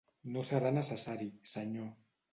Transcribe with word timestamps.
No 0.35 0.43
serà 0.51 0.71
necessari, 0.77 1.29
senyor. 1.55 1.89